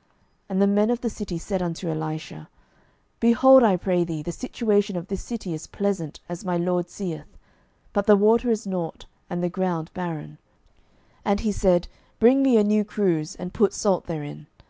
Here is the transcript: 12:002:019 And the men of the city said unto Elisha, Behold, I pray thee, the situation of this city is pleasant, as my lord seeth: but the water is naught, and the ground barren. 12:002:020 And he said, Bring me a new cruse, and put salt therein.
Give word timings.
12:002:019 0.00 0.04
And 0.50 0.60
the 0.60 0.66
men 0.66 0.90
of 0.90 1.00
the 1.00 1.08
city 1.08 1.38
said 1.38 1.62
unto 1.62 1.88
Elisha, 1.88 2.50
Behold, 3.18 3.62
I 3.62 3.78
pray 3.78 4.04
thee, 4.04 4.20
the 4.22 4.30
situation 4.30 4.94
of 4.94 5.06
this 5.06 5.22
city 5.22 5.54
is 5.54 5.66
pleasant, 5.66 6.20
as 6.28 6.44
my 6.44 6.58
lord 6.58 6.90
seeth: 6.90 7.34
but 7.94 8.04
the 8.04 8.14
water 8.14 8.50
is 8.50 8.66
naught, 8.66 9.06
and 9.30 9.42
the 9.42 9.48
ground 9.48 9.90
barren. 9.94 10.36
12:002:020 11.24 11.24
And 11.24 11.40
he 11.40 11.52
said, 11.52 11.88
Bring 12.18 12.42
me 12.42 12.58
a 12.58 12.62
new 12.64 12.84
cruse, 12.84 13.36
and 13.36 13.54
put 13.54 13.72
salt 13.72 14.04
therein. 14.04 14.48